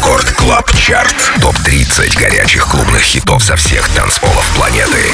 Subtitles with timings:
[0.00, 1.14] Record Club Chart.
[1.42, 5.12] Топ-30 горячих клубных хитов со всех танцполов планеты.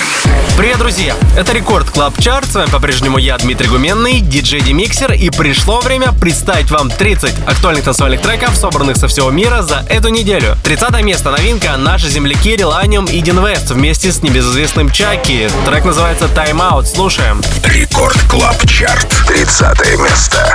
[0.56, 1.16] Привет, друзья!
[1.36, 2.46] Это Record Club Chart.
[2.48, 5.12] С вами по-прежнему я, Дмитрий Гуменный, диджей Demixer.
[5.12, 10.08] И пришло время представить вам 30 актуальных танцевальных треков, собранных со всего мира за эту
[10.10, 10.56] неделю.
[10.62, 15.48] 30 место новинка наши земляки Relanium и Deen West вместе с небезызвестным Chuckie.
[15.66, 16.86] Трек называется Time Out.
[16.86, 17.42] Слушаем.
[17.64, 19.08] Record Club Chart.
[19.26, 20.54] 30 место.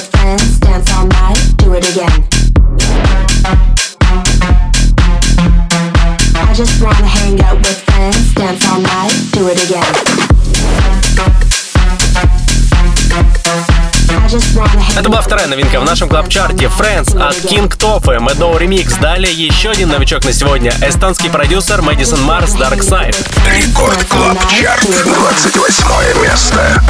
[14.95, 18.99] Это была вторая новинка в нашем клаб-чарте Friends от King Toffee Meadow Remix.
[18.99, 20.71] Далее еще один новичок на сегодня.
[20.81, 23.15] Эстонский продюсер Мэдисон Марс Dark Side.
[23.49, 26.81] Рекорд Клаб Чарт, 28 место.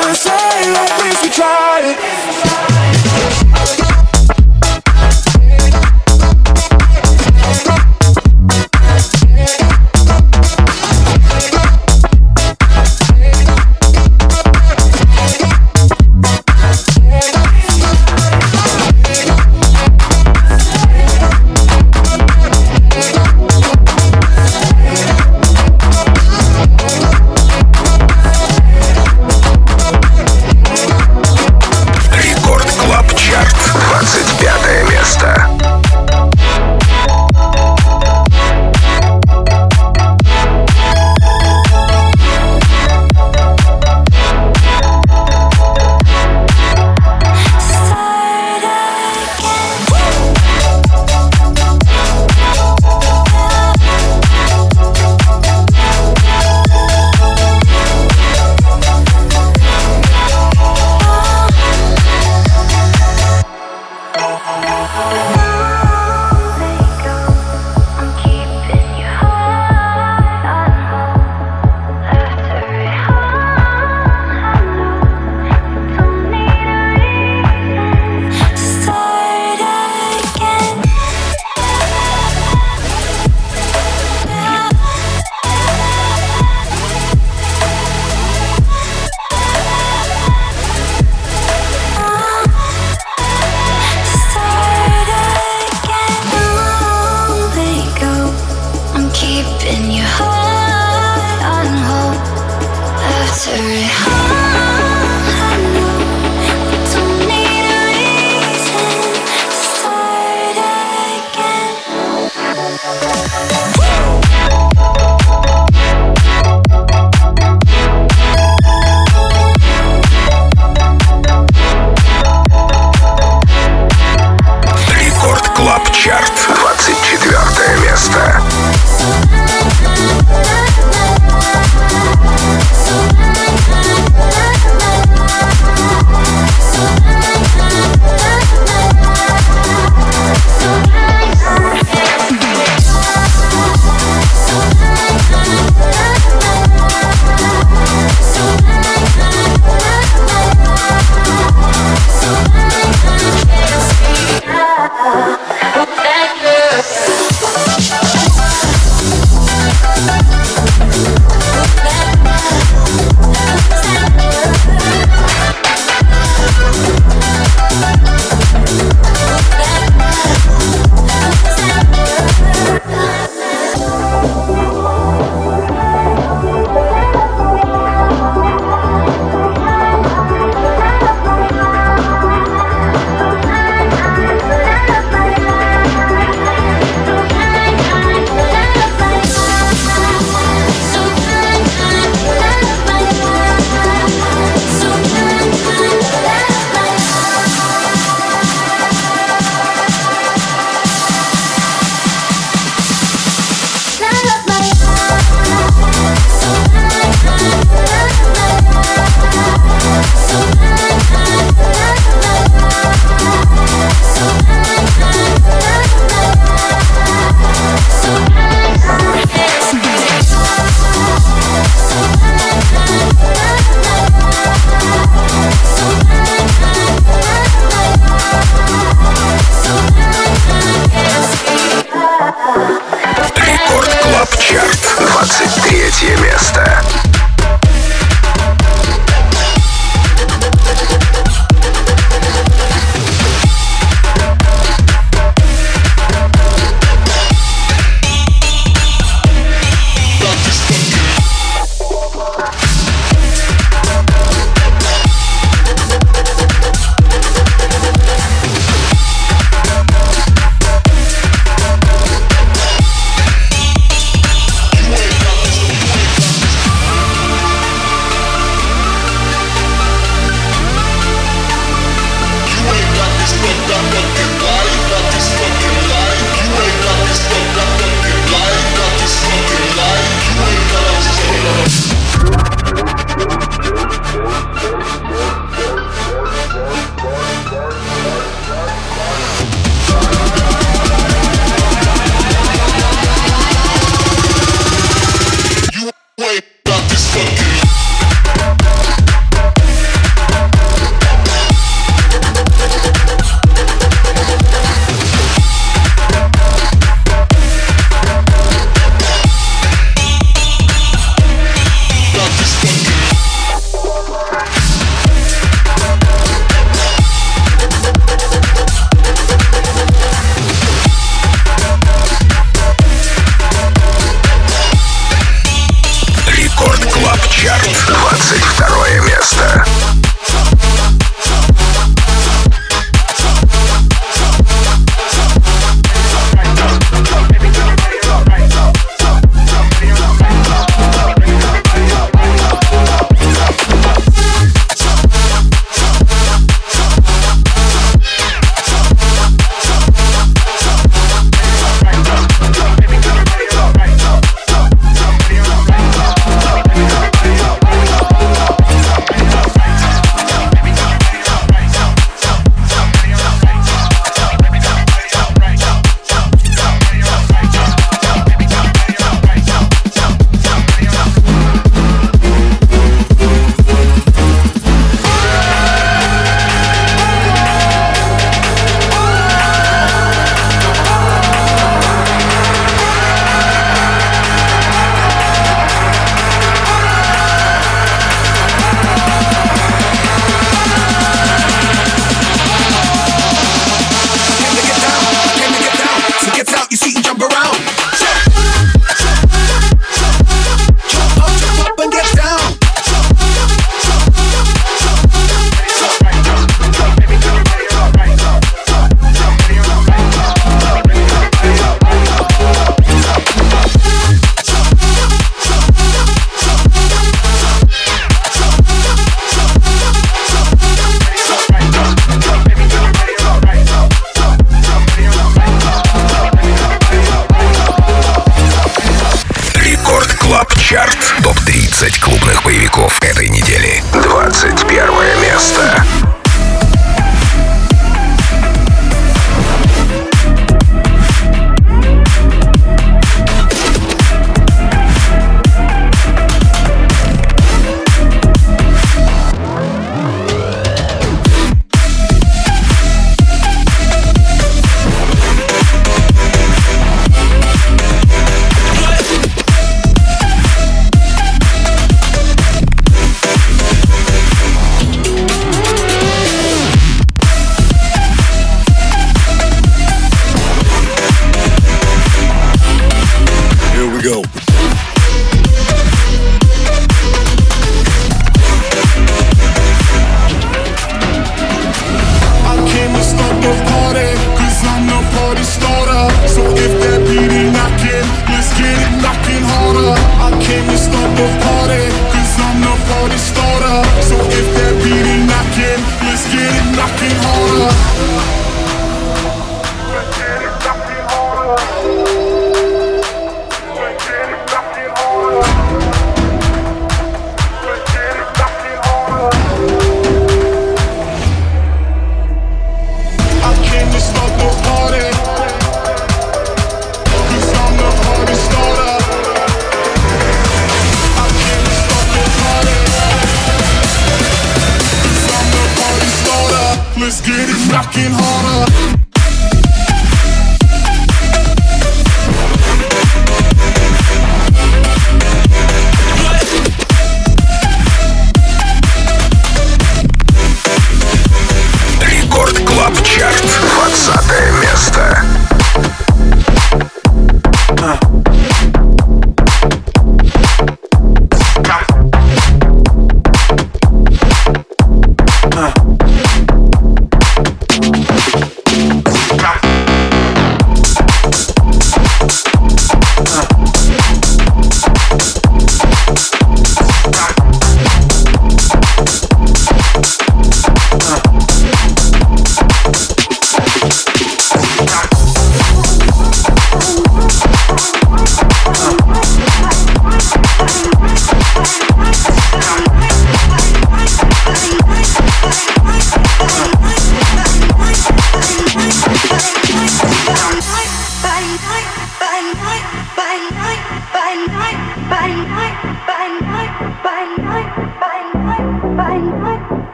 [0.00, 2.67] Just say that we should try it.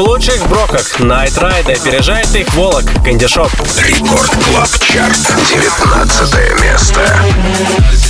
[0.00, 1.00] Лучших брокок.
[1.00, 3.50] Night Ride опережает их Волок, Кандишоп.
[3.78, 8.09] Рекорд Клаб Чарт, 19 место.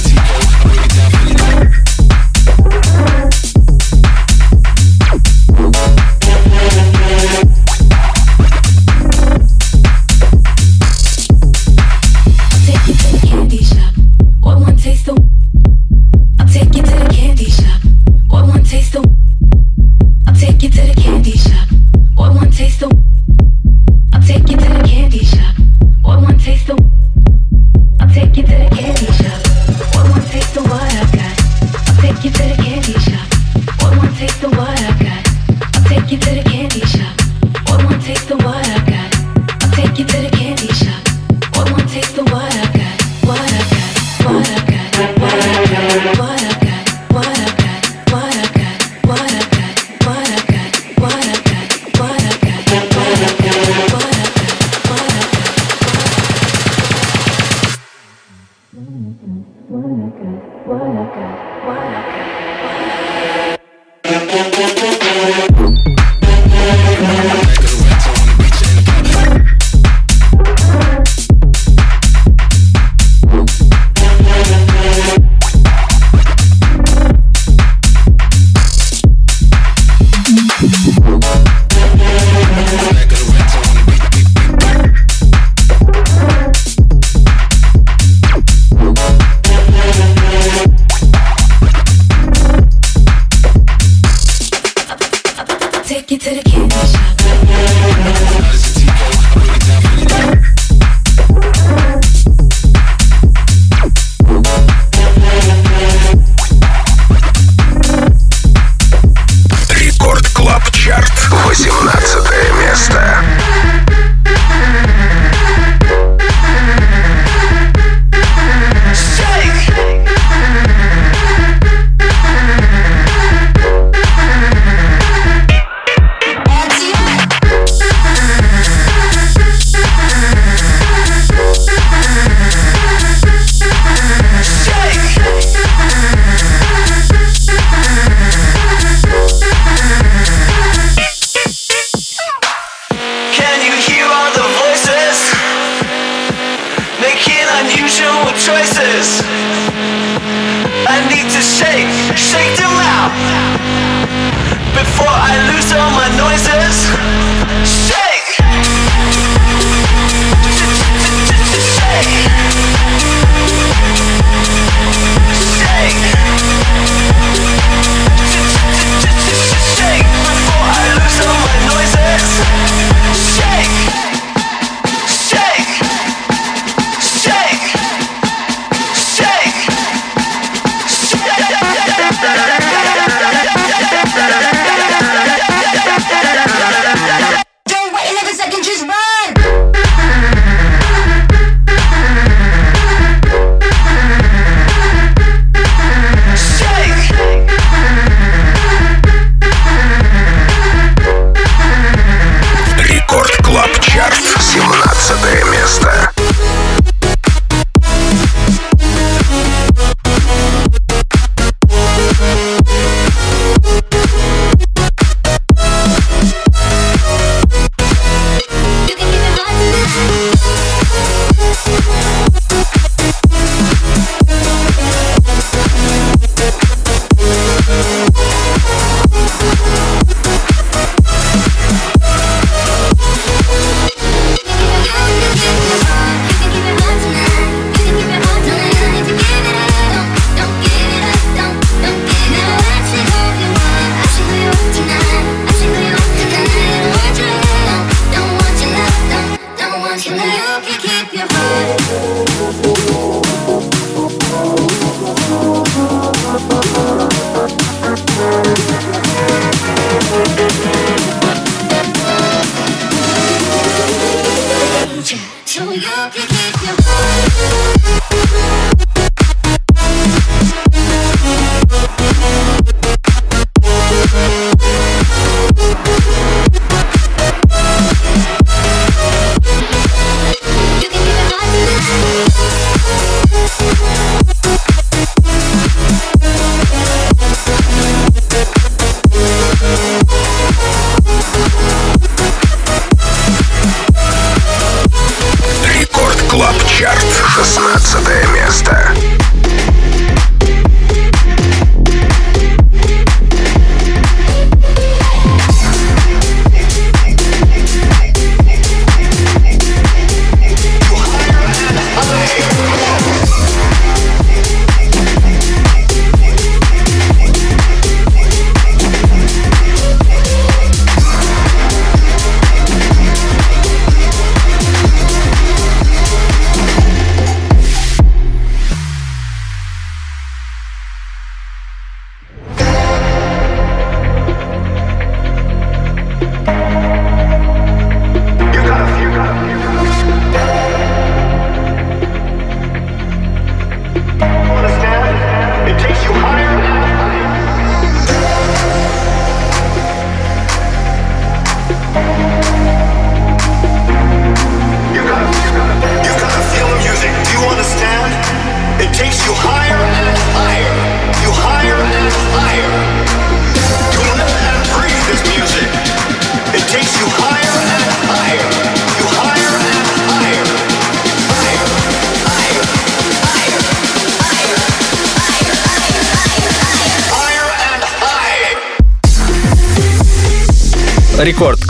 [28.41, 28.70] Get the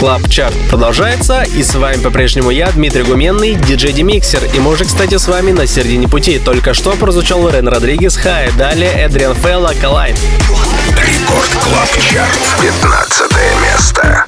[0.00, 4.42] Клаб Чарт продолжается, и с вами по-прежнему я, Дмитрий Гуменный, диджей Демиксер.
[4.54, 6.38] И мы уже, кстати, с вами на середине пути.
[6.38, 10.16] Только что прозвучал Рен Родригес Хай, далее Эдриан Фелла Калайн.
[10.96, 13.30] Рекорд Клаб Чарт, 15
[13.62, 14.19] место.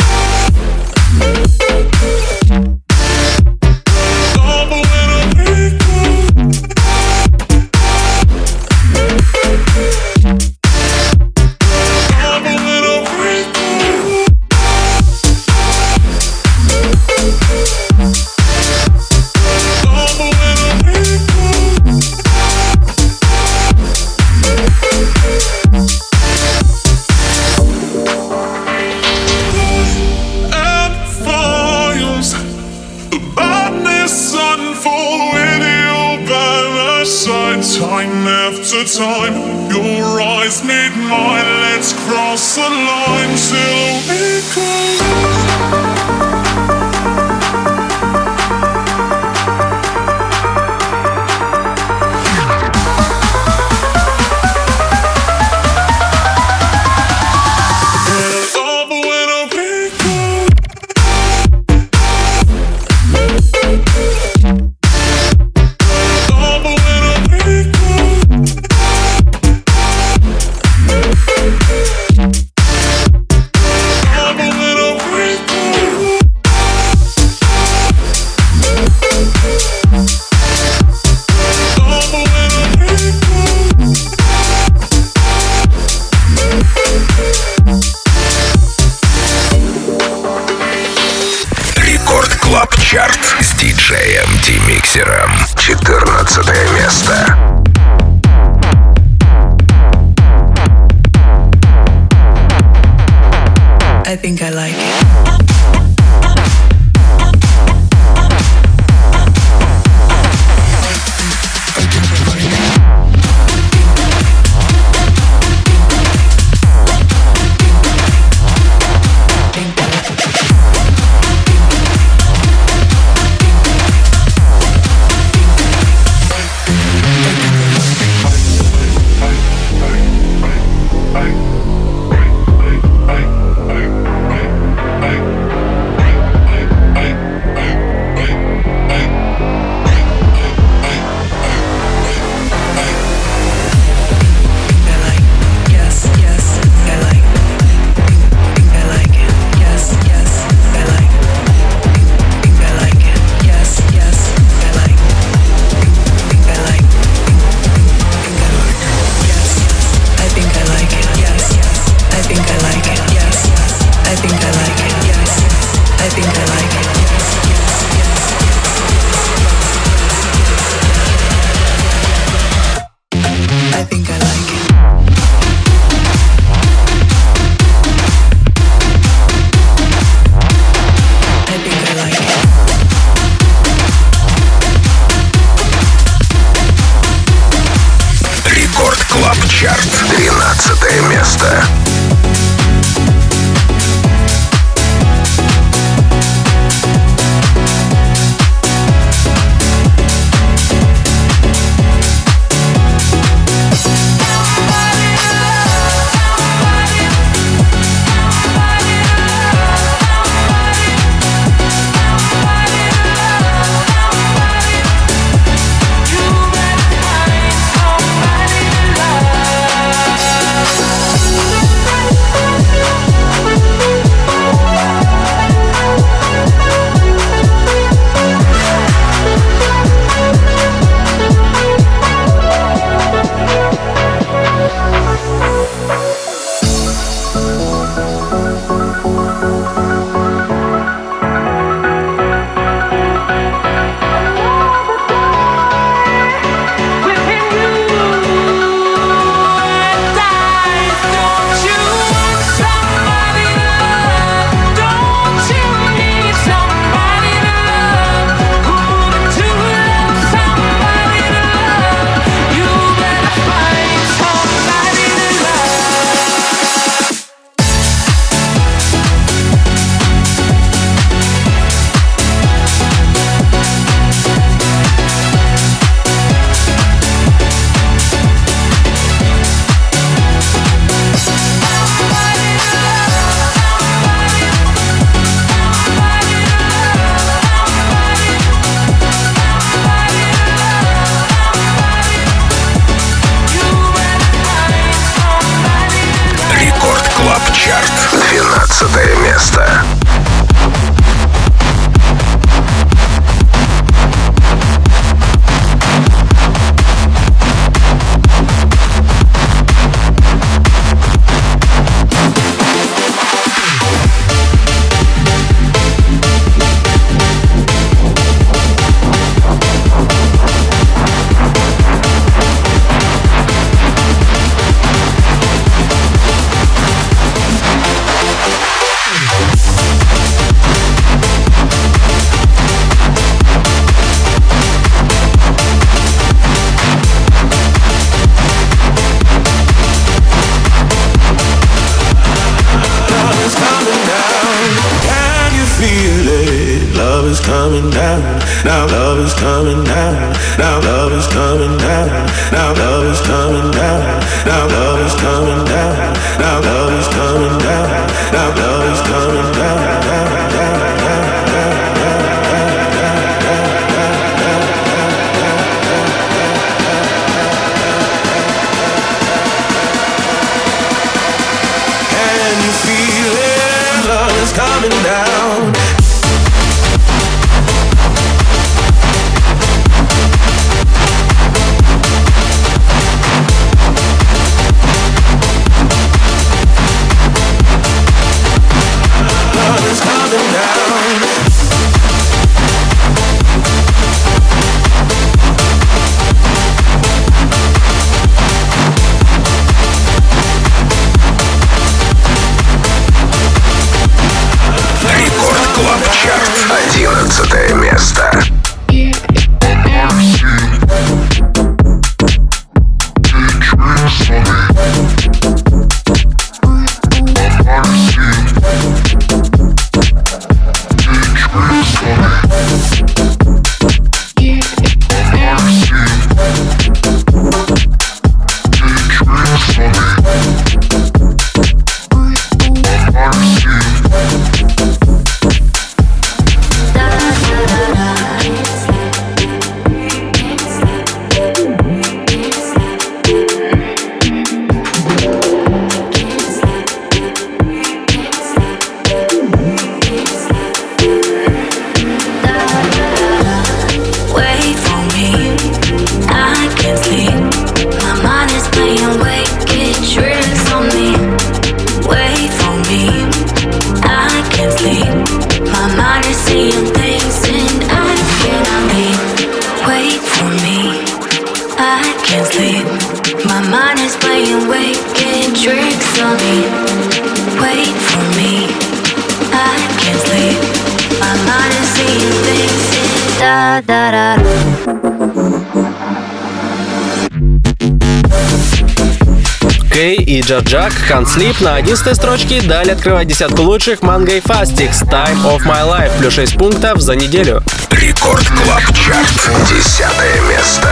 [490.44, 492.61] Джаджак Can't Sleep на 11 строчке.
[492.62, 497.14] Далее открывает десятку лучших Mango и Fastix Time of My Life плюс 6 пунктов за
[497.14, 497.62] неделю.
[497.90, 499.68] Record Club Chart.
[499.68, 500.91] Десятое место.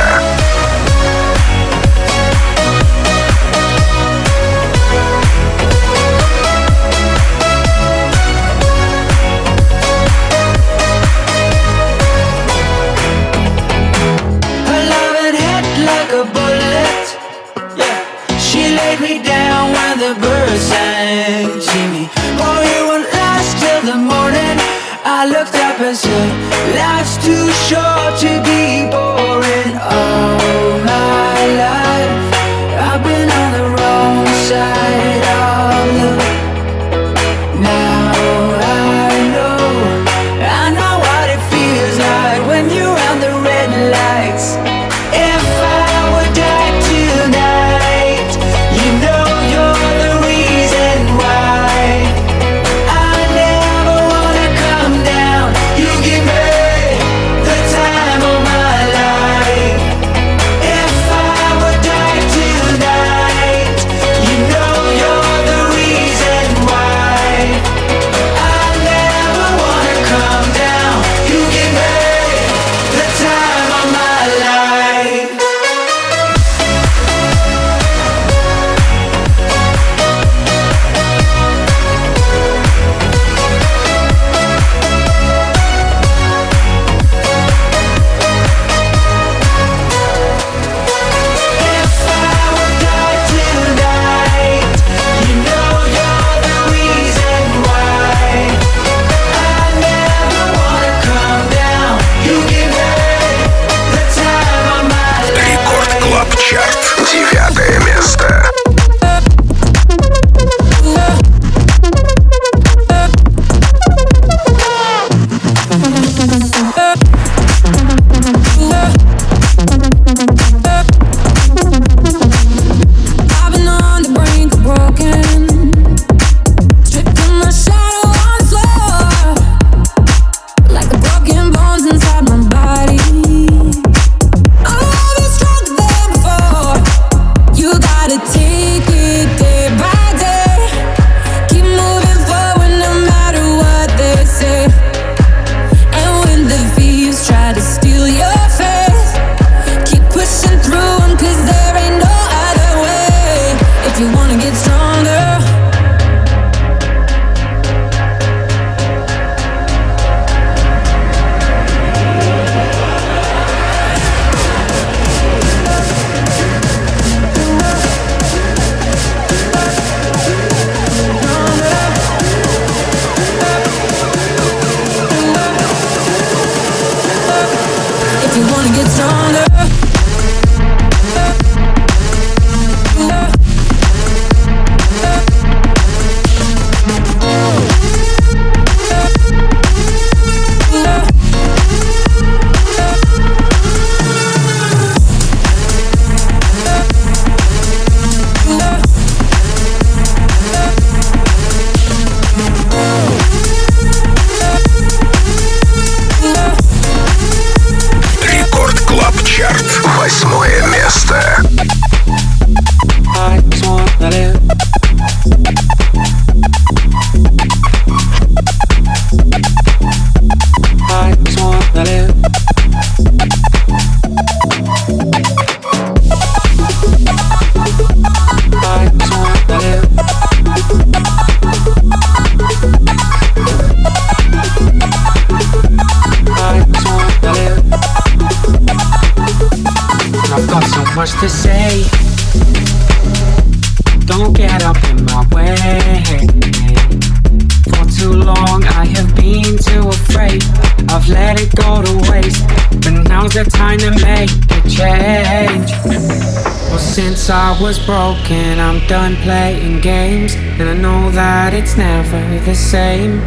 [257.29, 260.35] Was broken, I'm done playing games.
[260.35, 263.21] And I know that it's never the same.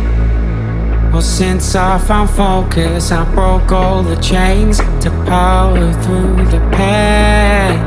[1.11, 7.79] Well, since I found focus, I broke all the chains to power through the pain.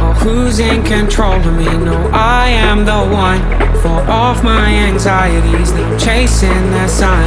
[0.00, 1.64] Oh, who's in control of me?
[1.64, 5.72] No, I am the one for off my anxieties.
[5.72, 7.24] now chasing the sun.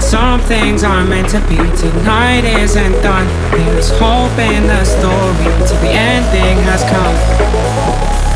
[0.00, 1.56] Some things are meant to be.
[1.76, 3.26] Tonight isn't done.
[3.50, 7.16] There's hope in the story till the ending has come.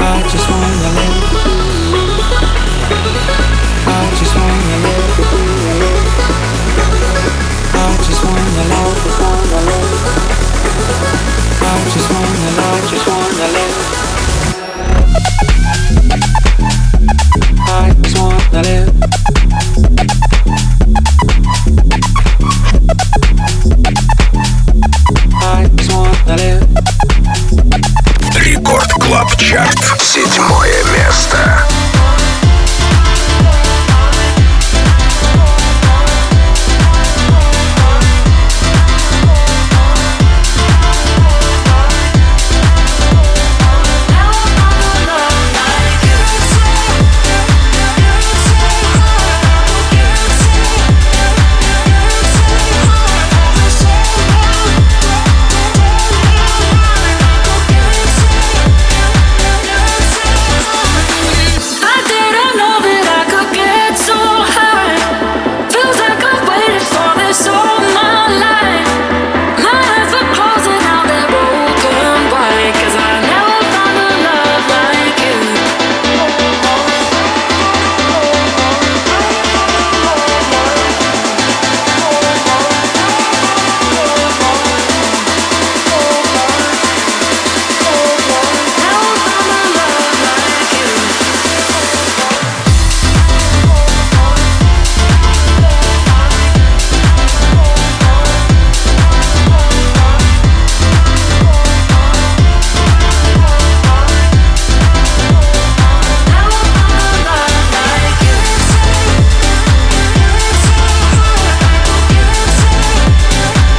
[0.00, 1.16] I just wanna live.
[3.86, 5.12] I just wanna live.
[7.74, 9.02] I just wanna live
[11.62, 12.78] I just wanna love.
[12.90, 13.21] I just wanna love.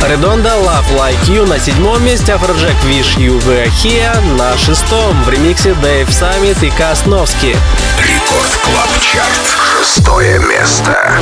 [0.07, 5.29] Redondo Love Like You на седьмом месте, Afrojack Wish You Were Here на шестом, в
[5.29, 7.55] ремиксе Дэйв Саммит и Косновский.
[7.99, 9.85] Record Club Chart.
[9.85, 11.19] Шестое место.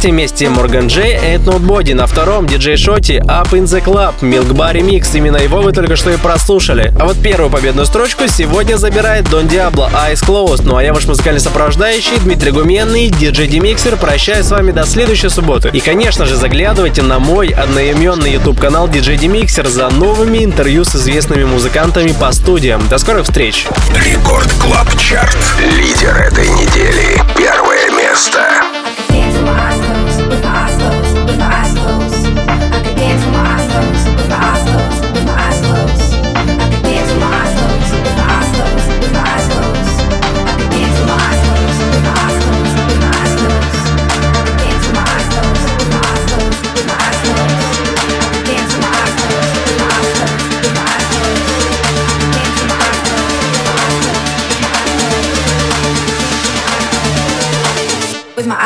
[0.00, 4.50] Третьем месте Morgan J Ain't Nobody, на втором DJ Шоти Up in the Club, Milk
[4.52, 6.90] Bar Remix, именно его вы только что и прослушали.
[6.98, 11.04] А вот первую победную строчку сегодня забирает Don Diablo Eyes Closed, ну а я ваш
[11.04, 15.68] музыкальный сопровождающий Дмитрий Гуменный, DJ Demixer, прощаюсь с вами до следующей субботы.
[15.70, 21.44] И конечно же заглядывайте на мой одноименный YouTube-канал DJ Demixer за новыми интервью с известными
[21.44, 22.80] музыкантами по студиям.
[22.88, 23.66] До скорых встреч!
[23.94, 25.36] Record Club Chart.
[25.76, 27.20] Лидер этой недели.
[27.36, 28.59] Первое место.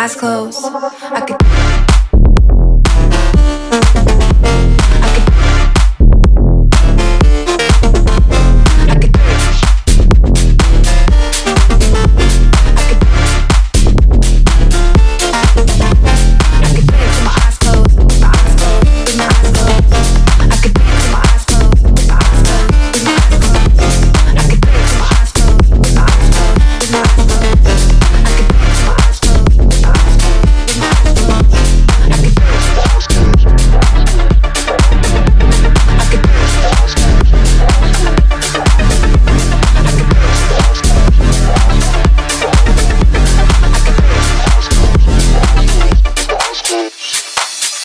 [0.05, 0.64] Eyes closed.